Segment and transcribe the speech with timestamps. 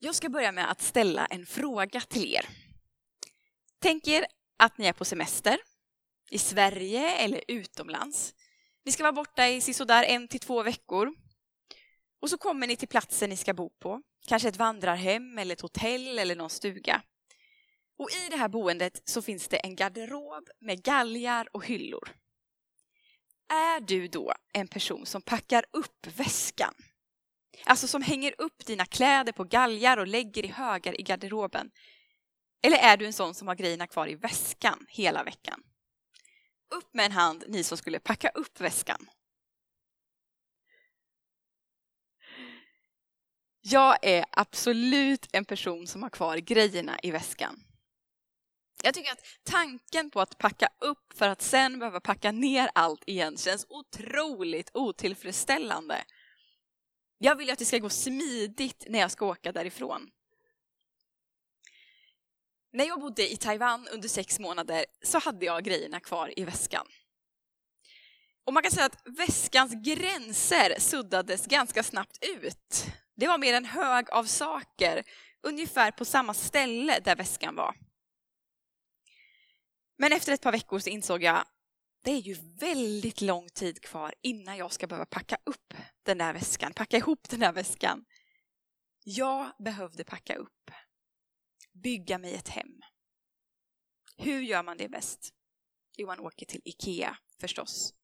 [0.00, 2.48] Jag ska börja med att ställa en fråga till er.
[3.78, 4.26] Tänk er
[4.56, 5.58] att ni är på semester
[6.30, 8.34] i Sverige eller utomlands.
[8.84, 11.14] Ni ska vara borta i sådär en till två veckor.
[12.20, 14.02] Och så kommer ni till platsen ni ska bo på.
[14.26, 17.02] Kanske ett vandrarhem eller ett hotell eller någon stuga.
[17.96, 22.08] Och i det här boendet så finns det en garderob med galgar och hyllor.
[23.48, 26.74] Är du då en person som packar upp väskan?
[27.64, 31.70] Alltså som hänger upp dina kläder på galgar och lägger i högar i garderoben.
[32.62, 35.62] Eller är du en sån som har grejerna kvar i väskan hela veckan?
[36.70, 39.08] Upp med en hand, ni som skulle packa upp väskan.
[43.60, 47.64] Jag är absolut en person som har kvar grejerna i väskan.
[48.82, 53.02] Jag tycker att tanken på att packa upp för att sen behöva packa ner allt
[53.06, 56.04] igen känns otroligt otillfredsställande.
[57.18, 60.10] Jag vill att det ska gå smidigt när jag ska åka därifrån.
[62.72, 66.86] När jag bodde i Taiwan under sex månader så hade jag grejerna kvar i väskan.
[68.44, 72.86] Och man kan säga att väskans gränser suddades ganska snabbt ut.
[73.14, 75.02] Det var mer en hög av saker,
[75.42, 77.74] ungefär på samma ställe där väskan var.
[79.98, 81.44] Men efter ett par veckor så insåg jag
[82.08, 86.32] det är ju väldigt lång tid kvar innan jag ska behöva packa upp den där
[86.32, 88.04] väskan, packa ihop den där väskan.
[89.04, 90.70] Jag behövde packa upp,
[91.72, 92.80] bygga mig ett hem.
[94.16, 95.34] Hur gör man det bäst?
[95.96, 97.94] Jo, man åker till Ikea förstås.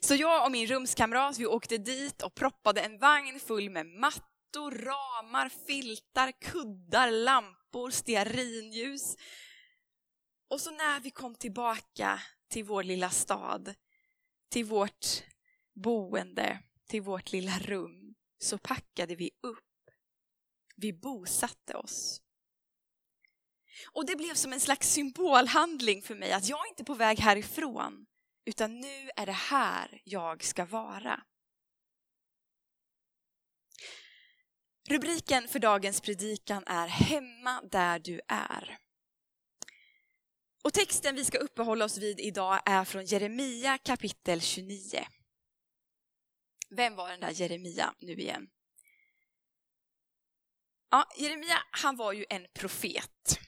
[0.00, 4.70] Så jag och min rumskamrat, vi åkte dit och proppade en vagn full med mattor,
[4.70, 9.16] ramar, filtar, kuddar, lampor, stearinljus.
[10.48, 13.74] Och så när vi kom tillbaka till vår lilla stad,
[14.50, 15.06] till vårt
[15.74, 19.64] boende, till vårt lilla rum, så packade vi upp.
[20.76, 22.22] Vi bosatte oss.
[23.92, 27.20] Och det blev som en slags symbolhandling för mig att jag är inte på väg
[27.20, 28.06] härifrån,
[28.44, 31.22] utan nu är det här jag ska vara.
[34.88, 38.78] Rubriken för dagens predikan är Hemma där du är.
[40.68, 45.06] Och texten vi ska uppehålla oss vid idag är från Jeremia kapitel 29.
[46.70, 48.48] Vem var den där Jeremia nu igen?
[50.90, 53.40] Ja, Jeremia han var ju en profet.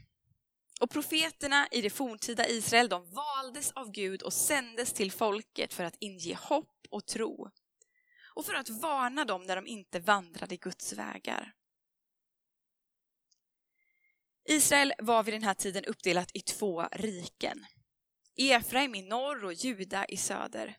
[0.81, 5.85] Och profeterna i det forntida Israel de valdes av Gud och sändes till folket för
[5.85, 7.51] att inge hopp och tro.
[8.35, 11.55] Och för att varna dem när de inte vandrade Guds vägar.
[14.51, 17.67] Israel var vid den här tiden uppdelat i två riken.
[18.37, 20.77] Efraim i norr och Juda i söder.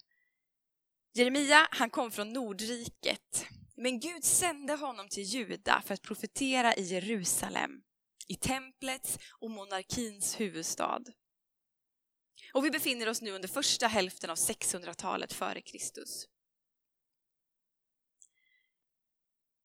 [1.13, 3.45] Jeremia han kom från Nordriket,
[3.75, 7.71] men Gud sände honom till Juda för att profetera i Jerusalem,
[8.27, 11.03] i templets och monarkins huvudstad.
[12.53, 16.27] Och vi befinner oss nu under första hälften av 600-talet före Kristus.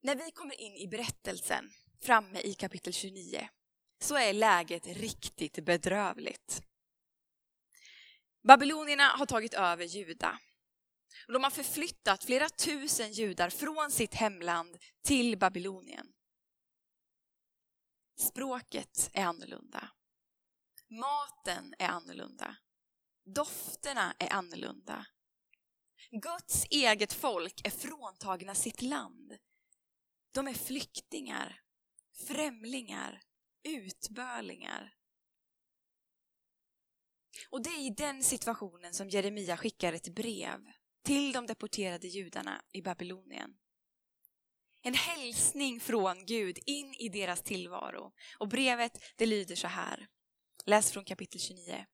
[0.03, 1.71] När vi kommer in i berättelsen,
[2.03, 3.49] framme i kapitel 29,
[3.99, 6.63] så är läget riktigt bedrövligt.
[8.43, 10.39] Babylonierna har tagit över Juda.
[11.27, 16.13] De har förflyttat flera tusen judar från sitt hemland till Babylonien.
[18.19, 19.89] Språket är annorlunda.
[20.89, 22.57] Maten är annorlunda.
[23.25, 25.07] Dofterna är annorlunda.
[26.11, 29.39] Guds eget folk är fråntagna sitt land.
[30.33, 31.61] De är flyktingar,
[32.27, 33.23] främlingar,
[33.67, 34.95] utbörlingar.
[37.51, 40.61] Och det är i den situationen som Jeremia skickar ett brev
[41.05, 43.57] till de deporterade judarna i Babylonien.
[44.83, 48.13] En hälsning från Gud in i deras tillvaro.
[48.39, 50.09] Och brevet det lyder så här.
[50.65, 51.87] Läs från kapitel 29.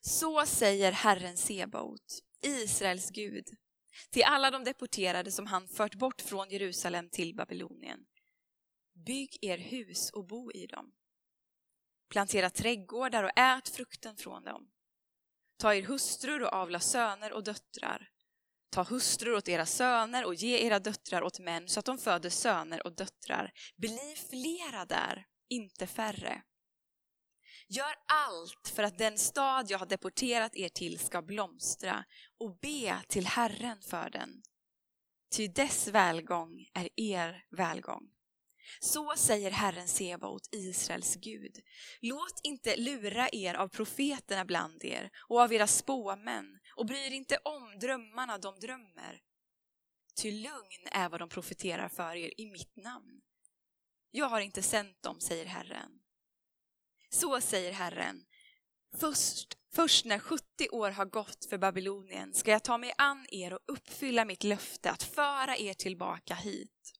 [0.00, 3.44] Så säger Herren Sebaot, Israels Gud,
[4.10, 8.06] till alla de deporterade som han fört bort från Jerusalem till Babylonien.
[9.06, 10.92] Bygg er hus och bo i dem.
[12.08, 14.70] Plantera trädgårdar och ät frukten från dem.
[15.56, 18.10] Ta er hustrur och avla söner och döttrar.
[18.70, 22.30] Ta hustrur åt era söner och ge era döttrar åt män så att de föder
[22.30, 23.52] söner och döttrar.
[23.76, 26.42] Bli flera där, inte färre.
[27.68, 32.04] Gör allt för att den stad jag har deporterat er till ska blomstra
[32.38, 34.42] och be till Herren för den.
[35.36, 38.10] Ty dess välgång är er välgång.
[38.80, 41.56] Så säger Herren Sebaot, Israels Gud.
[42.00, 47.10] Låt inte lura er av profeterna bland er och av era spåmän och bry er
[47.10, 49.20] inte om drömmarna de drömmer.
[50.22, 53.20] Ty lugn är vad de profeterar för er i mitt namn.
[54.10, 55.90] Jag har inte sänt dem, säger Herren.
[57.10, 58.24] Så säger Herren.
[58.96, 63.52] Först, först när 70 år har gått för Babylonien ska jag ta mig an er
[63.52, 66.99] och uppfylla mitt löfte att föra er tillbaka hit.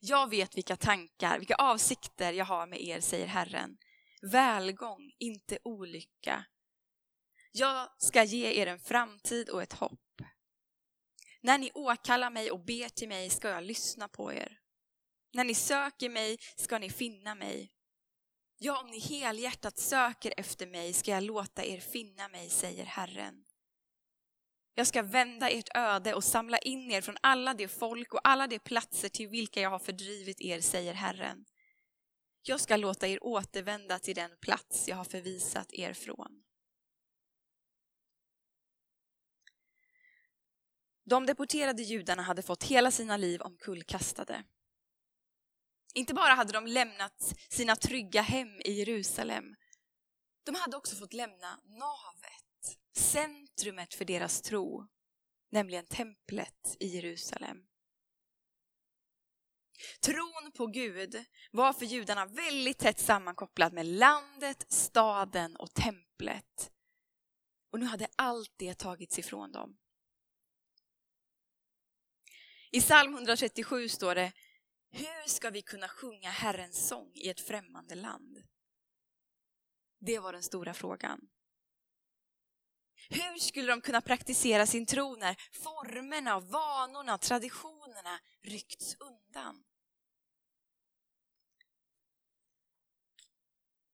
[0.00, 3.78] Jag vet vilka tankar, vilka avsikter jag har med er, säger Herren.
[4.22, 6.44] Välgång, inte olycka.
[7.52, 10.22] Jag ska ge er en framtid och ett hopp.
[11.40, 14.58] När ni åkallar mig och ber till mig ska jag lyssna på er.
[15.32, 17.72] När ni söker mig ska ni finna mig.
[18.58, 23.44] Ja, om ni helhjärtat söker efter mig ska jag låta er finna mig, säger Herren.
[24.78, 28.46] Jag ska vända ert öde och samla in er från alla de folk och alla
[28.46, 31.44] de platser till vilka jag har fördrivit er, säger Herren.
[32.42, 36.44] Jag ska låta er återvända till den plats jag har förvisat er från.
[41.04, 44.44] De deporterade judarna hade fått hela sina liv omkullkastade.
[45.94, 49.56] Inte bara hade de lämnat sina trygga hem i Jerusalem,
[50.44, 52.47] de hade också fått lämna navet,
[52.98, 54.88] centrumet för deras tro,
[55.50, 57.68] nämligen templet i Jerusalem.
[60.00, 66.72] Tron på Gud var för judarna väldigt tätt sammankopplad med landet, staden och templet.
[67.70, 69.78] Och nu hade allt det tagits ifrån dem.
[72.70, 74.32] I psalm 137 står det
[74.90, 78.42] hur ska vi kunna sjunga Herrens sång i ett främmande land?
[79.98, 81.28] Det var den stora frågan.
[83.08, 89.64] Hur skulle de kunna praktisera sin tro när formerna, vanorna, traditionerna ryckts undan?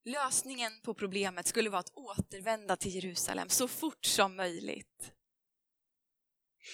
[0.05, 5.13] Lösningen på problemet skulle vara att återvända till Jerusalem så fort som möjligt.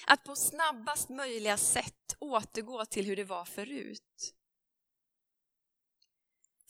[0.07, 4.35] Att på snabbast möjliga sätt återgå till hur det var förut.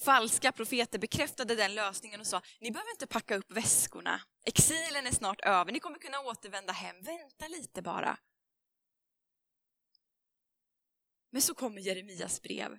[0.02, 4.20] Falska profeter bekräftade den lösningen och sa, ni behöver inte packa upp väskorna.
[4.44, 7.02] Exilen är snart över, ni kommer kunna återvända hem.
[7.02, 8.18] Vänta lite bara.
[11.30, 12.78] Men så kommer Jeremias brev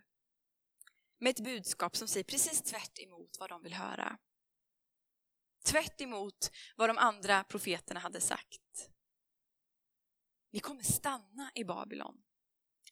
[1.19, 4.18] med ett budskap som säger precis tvärt emot vad de vill höra.
[5.65, 8.89] Tvärt emot vad de andra profeterna hade sagt.
[10.51, 12.23] Ni kommer stanna i Babylon.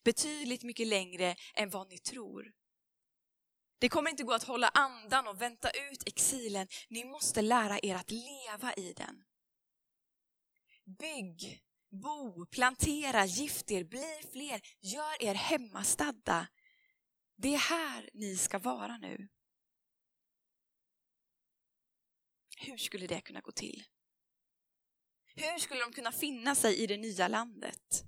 [0.04, 2.54] Betydligt mycket längre än vad ni tror.
[3.80, 6.68] Det kommer inte gå att hålla andan och vänta ut exilen.
[6.90, 9.26] Ni måste lära er att leva i den.
[10.86, 16.48] Bygg, bo, plantera, gift er, bli fler, gör er hemmastadda.
[17.36, 19.30] Det är här ni ska vara nu.
[22.58, 23.84] Hur skulle det kunna gå till?
[25.36, 28.04] Hur skulle de kunna finna sig i det nya landet?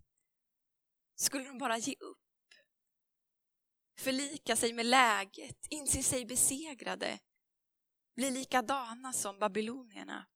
[1.16, 2.21] Skulle de bara ge upp?
[4.04, 7.20] Förlika sig med läget, inse sig besegrade,
[8.16, 10.28] bli likadana som babylonierna?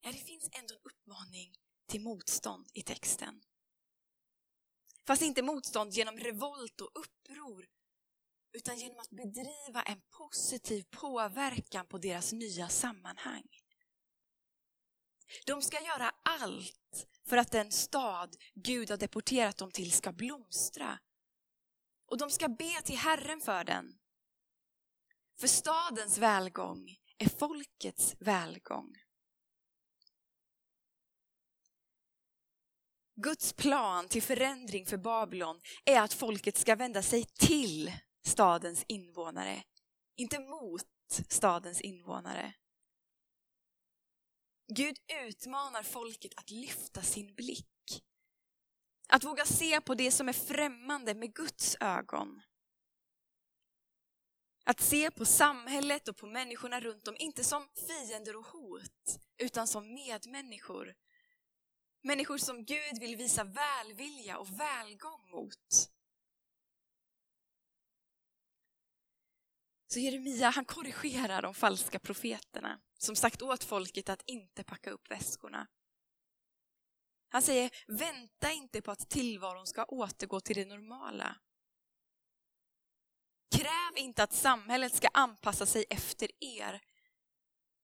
[0.00, 1.54] Ja, det finns ändå en uppmaning
[1.86, 3.40] till motstånd i texten.
[5.06, 7.68] Fast inte motstånd genom revolt och uppror,
[8.52, 13.48] utan genom att bedriva en positiv påverkan på deras nya sammanhang.
[15.46, 20.98] De ska göra allt för att den stad Gud har deporterat dem till ska blomstra.
[22.06, 23.98] Och de ska be till Herren för den.
[25.40, 28.94] För stadens välgång är folkets välgång.
[33.20, 37.92] Guds plan till förändring för Babylon är att folket ska vända sig till
[38.24, 39.62] stadens invånare,
[40.16, 40.82] inte mot
[41.28, 42.54] stadens invånare.
[44.68, 48.04] Gud utmanar folket att lyfta sin blick.
[49.08, 52.42] Att våga se på det som är främmande med Guds ögon.
[54.64, 59.66] Att se på samhället och på människorna runt om, inte som fiender och hot, utan
[59.68, 60.94] som medmänniskor.
[62.02, 65.90] Människor som Gud vill visa välvilja och välgång mot.
[69.90, 75.10] Så Jeremia han korrigerar de falska profeterna som sagt åt folket att inte packa upp
[75.10, 75.66] väskorna.
[77.28, 81.36] Han säger, vänta inte på att tillvaron ska återgå till det normala.
[83.56, 86.80] Kräv inte att samhället ska anpassa sig efter er.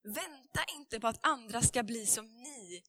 [0.03, 2.83] Vänta inte på att andra ska bli som ni.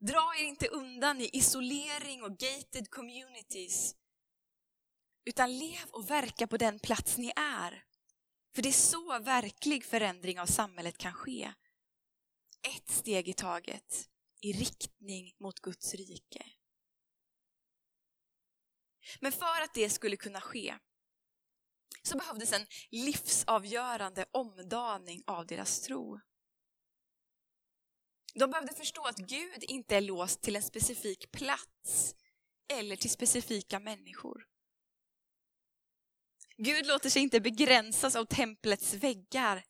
[0.00, 3.96] Dra er inte undan i isolering och gated communities
[5.24, 7.84] utan lev och verka på den plats ni är.
[8.54, 11.52] För det är så verklig förändring av samhället kan ske.
[12.76, 14.08] Ett steg i taget
[14.40, 16.46] i riktning mot Guds rike.
[19.20, 20.78] Men för att det skulle kunna ske
[22.02, 26.20] så behövdes en livsavgörande omdaning av deras tro.
[28.34, 32.14] De behövde förstå att Gud inte är låst till en specifik plats
[32.68, 34.46] eller till specifika människor.
[36.56, 39.64] Gud låter sig inte begränsas av templets väggar,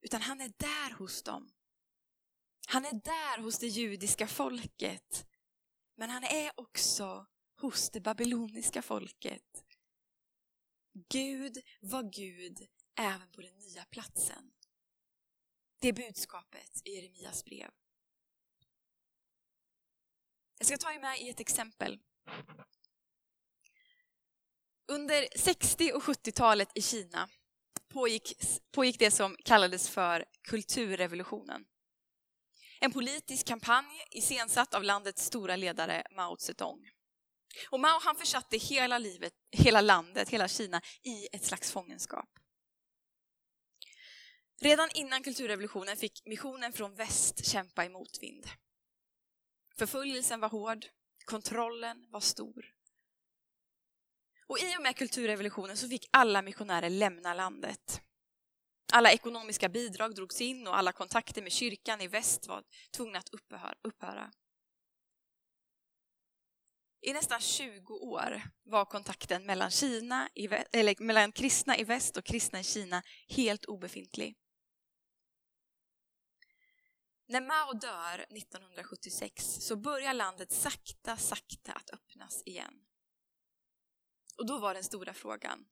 [0.00, 1.50] utan han är där hos dem.
[2.68, 5.26] Han är där hos det judiska folket,
[5.96, 7.26] men han är också
[7.60, 9.64] hos det babyloniska folket.
[11.08, 12.68] Gud var Gud
[12.98, 14.52] även på den nya platsen.
[15.80, 17.70] Det är budskapet i Jeremias brev.
[20.58, 21.98] Jag ska ta er med i ett exempel.
[24.90, 27.28] Under 60 och 70-talet i Kina
[27.88, 28.32] pågick,
[28.72, 31.64] pågick det som kallades för kulturrevolutionen.
[32.80, 36.90] En politisk kampanj iscensatt av landets stora ledare Mao Zedong.
[37.70, 42.28] Och Mao han försatte hela livet, hela landet, hela Kina i ett slags fångenskap.
[44.60, 48.48] Redan innan kulturrevolutionen fick missionen från väst kämpa i motvind.
[49.78, 50.86] Förföljelsen var hård,
[51.24, 52.79] kontrollen var stor.
[54.50, 58.02] Och i och med kulturrevolutionen så fick alla missionärer lämna landet.
[58.92, 62.64] Alla ekonomiska bidrag drogs in och alla kontakter med kyrkan i väst var
[62.96, 63.28] tvungna att
[63.82, 64.30] upphöra.
[67.00, 72.24] I nästan 20 år var kontakten mellan, Kina i, eller mellan kristna i väst och
[72.24, 74.36] kristna i Kina helt obefintlig.
[77.26, 82.89] När Mao dör 1976 så börjar landet sakta, sakta att öppnas igen.
[84.40, 85.64] Och då var den stora frågan,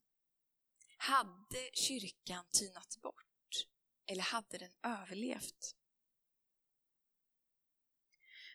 [0.97, 3.65] hade kyrkan tynat bort
[4.05, 5.75] eller hade den överlevt?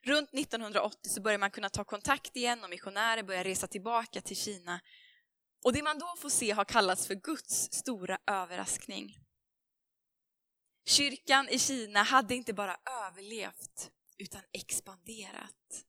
[0.02, 4.36] Runt 1980 så börjar man kunna ta kontakt igen och missionärer börjar resa tillbaka till
[4.36, 4.80] Kina.
[5.64, 9.18] Och det man då får se har kallats för Guds stora överraskning.
[10.86, 15.84] Kyrkan i Kina hade inte bara överlevt utan expanderat.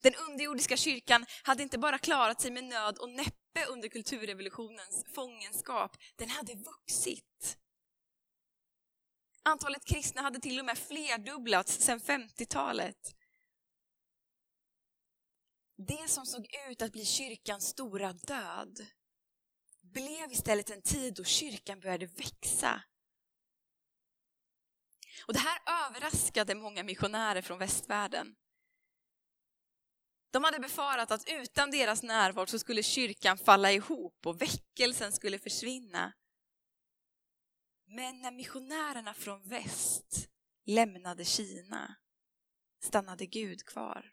[0.00, 5.96] Den underjordiska kyrkan hade inte bara klarat sig med nöd och näppe under kulturrevolutionens fångenskap,
[6.16, 7.58] den hade vuxit.
[9.42, 13.14] Antalet kristna hade till och med flerdubblats sedan 50-talet.
[15.76, 18.86] Det som såg ut att bli kyrkans stora död
[19.82, 22.82] blev istället en tid då kyrkan började växa.
[25.26, 28.36] Och Det här överraskade många missionärer från västvärlden.
[30.30, 35.38] De hade befarat att utan deras närvaro så skulle kyrkan falla ihop och väckelsen skulle
[35.38, 36.12] försvinna.
[37.86, 40.28] Men när missionärerna från väst
[40.64, 41.96] lämnade Kina
[42.80, 44.12] stannade Gud kvar.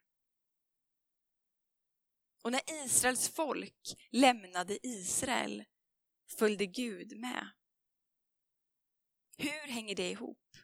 [2.44, 5.64] Och när Israels folk lämnade Israel
[6.38, 7.50] följde Gud med.
[9.38, 10.58] Hur hänger det ihop?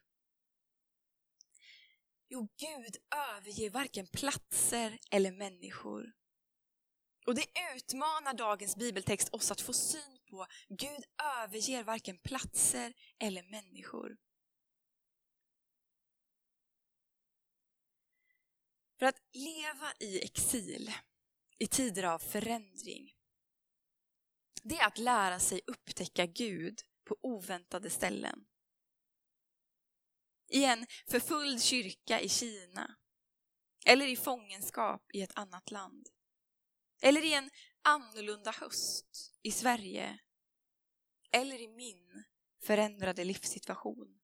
[2.34, 6.12] Jo, Gud överger varken platser eller människor.
[7.26, 7.46] Och det
[7.76, 11.04] utmanar dagens bibeltext oss att få syn på Gud
[11.42, 14.18] överger varken platser eller människor.
[19.00, 20.92] För att leva i exil
[21.58, 23.14] i tider av förändring,
[24.64, 28.46] det är att lära sig upptäcka Gud på oväntade ställen.
[30.51, 32.96] I en förföljd kyrka i Kina,
[33.86, 36.10] eller i fångenskap i ett annat land.
[37.01, 37.50] Eller i en
[37.81, 40.20] annorlunda höst i Sverige.
[41.31, 42.24] Eller i min
[42.63, 44.20] förändrade livssituation.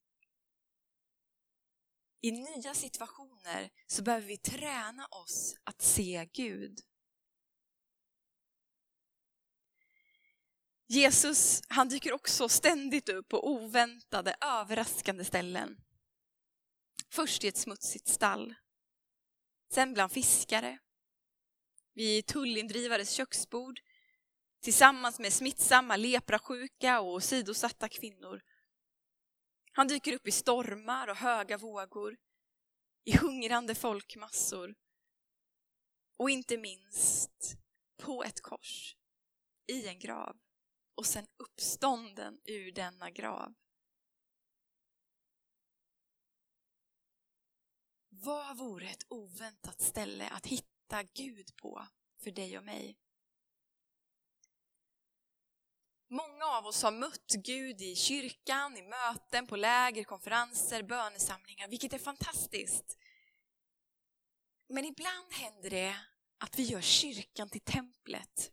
[2.21, 6.79] I nya situationer så behöver vi träna oss att se Gud.
[10.87, 15.77] Jesus han dyker också ständigt upp på oväntade, överraskande ställen.
[17.09, 18.55] Först i ett smutsigt stall,
[19.73, 20.79] sen bland fiskare,
[21.93, 23.79] vid tullindrivares köksbord
[24.61, 28.41] tillsammans med smittsamma leprasjuka och sidosatta kvinnor.
[29.71, 32.17] Han dyker upp i stormar och höga vågor,
[33.03, 34.75] i hungrande folkmassor
[36.17, 37.57] och inte minst
[37.97, 38.95] på ett kors,
[39.67, 40.37] i en grav
[40.95, 43.53] och sen uppstånden ur denna grav.
[48.19, 51.87] Vad vore ett oväntat ställe att hitta Gud på
[52.23, 52.97] för dig och mig?
[56.09, 61.93] Många av oss har mött Gud i kyrkan, i möten, på läger, konferenser, bönesamlingar, vilket
[61.93, 62.97] är fantastiskt.
[64.69, 65.99] Men ibland händer det
[66.37, 68.51] att vi gör kyrkan till templet.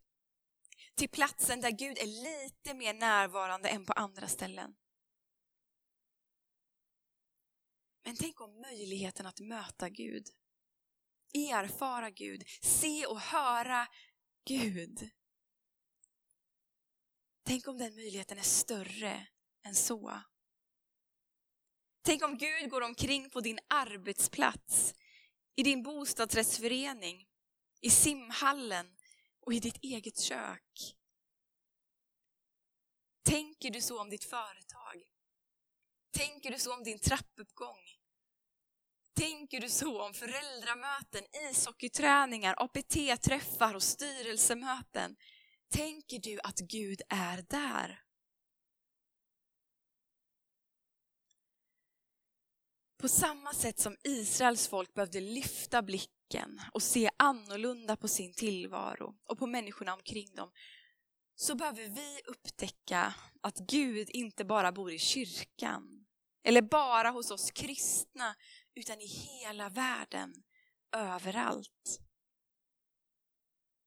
[0.95, 4.75] Till platsen där Gud är lite mer närvarande än på andra ställen.
[8.05, 10.27] Men tänk om möjligheten att möta Gud,
[11.35, 13.87] erfara Gud, se och höra
[14.45, 15.11] Gud.
[17.43, 19.27] Tänk om den möjligheten är större
[19.67, 20.23] än så.
[22.03, 24.95] Tänk om Gud går omkring på din arbetsplats,
[25.57, 27.29] i din bostadsrättsförening,
[27.81, 28.97] i simhallen
[29.41, 30.97] och i ditt eget kök.
[33.23, 35.05] Tänker du så om ditt företag?
[36.11, 37.94] Tänker du så om din trappuppgång?
[39.15, 45.17] Tänker du så om föräldramöten, ishockeyträningar, APT-träffar och styrelsemöten?
[45.71, 48.01] Tänker du att Gud är där?
[52.97, 59.15] På samma sätt som Israels folk behövde lyfta blicken och se annorlunda på sin tillvaro
[59.25, 60.51] och på människorna omkring dem,
[61.35, 66.07] så behöver vi upptäcka att Gud inte bara bor i kyrkan,
[66.45, 68.35] eller bara hos oss kristna,
[68.75, 70.35] utan i hela världen,
[70.93, 72.01] överallt.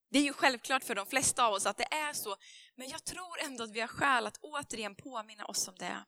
[0.09, 2.35] Det är ju självklart för de flesta av oss att det är så,
[2.75, 6.05] men jag tror ändå att vi har skäl att återigen påminna oss om det.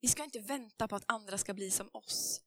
[0.00, 2.40] Vi ska inte vänta på att andra ska bli som oss.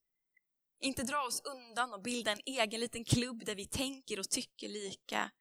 [0.80, 4.68] Inte dra oss undan och bilda en egen liten klubb där vi tänker och tycker
[4.68, 5.32] lika.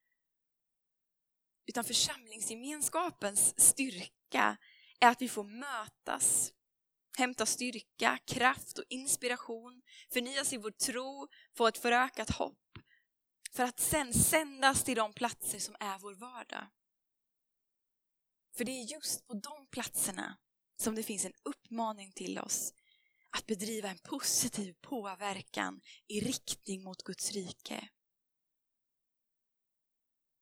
[1.66, 4.56] Utan församlingsgemenskapens styrka
[5.00, 6.52] är att vi får mötas,
[7.18, 12.78] hämta styrka, kraft och inspiration, förnyas i vår tro, få ett förökat hopp.
[13.52, 16.66] För att sen sändas till de platser som är vår vardag.
[18.56, 20.38] För det är just på de platserna
[20.76, 22.72] som det finns en uppmaning till oss
[23.36, 27.88] att bedriva en positiv påverkan i riktning mot Guds rike.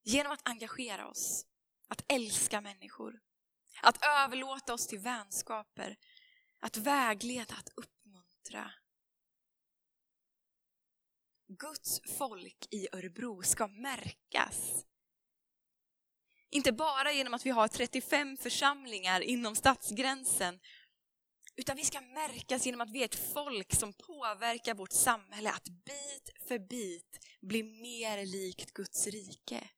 [0.05, 1.47] Genom att engagera oss,
[1.89, 3.21] att älska människor,
[3.83, 5.97] att överlåta oss till vänskaper,
[6.63, 8.73] att vägleda, att uppmuntra.
[11.49, 14.85] Guds folk i Örebro ska märkas
[16.55, 20.61] inte bara genom att vi har 35 församlingar inom stadsgränsen,
[21.57, 25.69] utan vi ska märkas genom att vi är ett folk som påverkar vårt samhälle att
[25.69, 29.71] bit för bit bli mer likt Guds rike.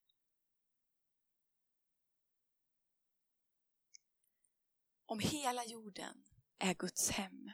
[5.07, 6.25] Om hela jorden
[6.59, 7.51] är Guds hem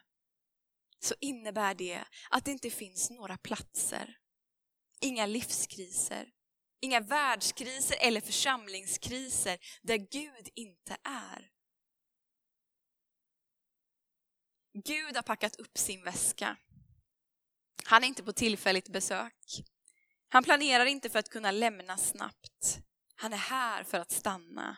[1.00, 4.18] så innebär det att det inte finns några platser,
[5.00, 6.32] inga livskriser,
[6.82, 11.50] Inga världskriser eller församlingskriser där Gud inte är.
[14.84, 16.56] Gud har packat upp sin väska.
[17.84, 19.62] Han är inte på tillfälligt besök.
[20.28, 22.78] Han planerar inte för att kunna lämna snabbt.
[23.14, 24.76] Han är här för att stanna.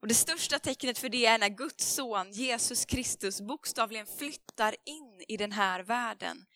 [0.00, 5.24] Och Det största tecknet för det är när Guds son Jesus Kristus bokstavligen flyttar in
[5.28, 6.46] i den här världen.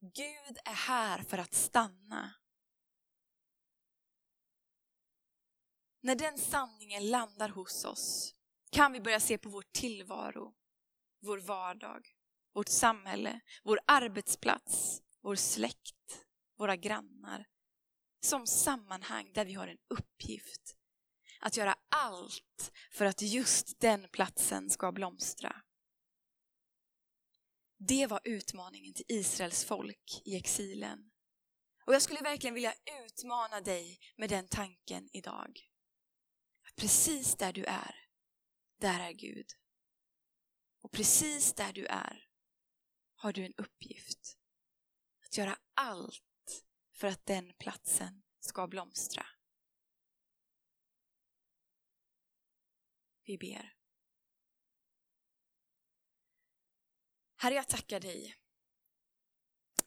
[0.00, 2.34] Gud är här för att stanna.
[6.00, 8.34] När den sanningen landar hos oss
[8.70, 10.54] kan vi börja se på vår tillvaro,
[11.20, 12.08] vår vardag,
[12.52, 17.46] vårt samhälle, vår arbetsplats, vår släkt, våra grannar
[18.20, 20.76] som sammanhang där vi har en uppgift
[21.44, 25.62] att göra allt för att just den platsen ska blomstra.
[27.78, 31.10] Det var utmaningen till Israels folk i exilen.
[31.86, 32.74] Och jag skulle verkligen vilja
[33.06, 35.60] utmana dig med den tanken idag.
[36.76, 38.08] Precis där du är,
[38.80, 39.46] där är Gud.
[40.80, 42.28] Och precis där du är
[43.14, 44.38] har du en uppgift.
[45.24, 49.26] Att göra allt för att den platsen ska blomstra.
[53.24, 53.74] Vi ber.
[57.36, 58.36] Herre, jag tackar dig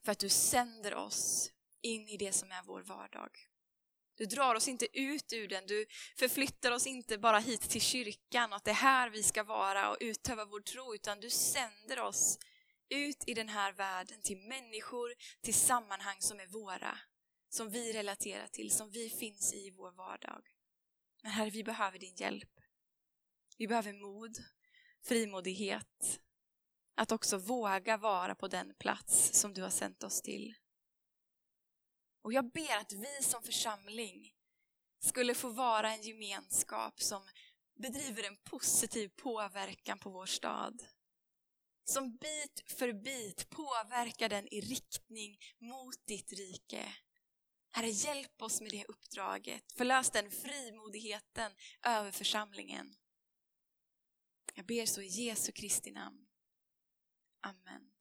[0.03, 3.31] för att du sänder oss in i det som är vår vardag.
[4.15, 5.85] Du drar oss inte ut ur den, du
[6.17, 9.97] förflyttar oss inte bara hit till kyrkan, att det är här vi ska vara och
[9.99, 12.39] utöva vår tro, utan du sänder oss
[12.89, 16.99] ut i den här världen till människor, till sammanhang som är våra,
[17.49, 20.41] som vi relaterar till, som vi finns i vår vardag.
[21.21, 22.56] Men Herre, vi behöver din hjälp.
[23.57, 24.37] Vi behöver mod,
[25.03, 26.19] frimodighet,
[26.95, 30.55] att också våga vara på den plats som du har sänt oss till.
[32.21, 34.33] Och jag ber att vi som församling
[34.99, 37.21] skulle få vara en gemenskap som
[37.75, 40.85] bedriver en positiv påverkan på vår stad.
[41.83, 46.93] som bit för bit påverkar den i riktning mot ditt rike.
[47.71, 49.71] Herre, hjälp oss med det uppdraget.
[49.71, 51.51] Förlös den frimodigheten
[51.83, 52.95] över församlingen.
[54.57, 56.25] Jag ber så i Jesu Kristi namn.
[57.41, 57.91] Amen.